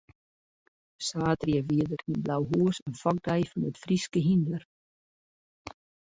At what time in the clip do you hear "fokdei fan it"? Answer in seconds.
3.01-3.81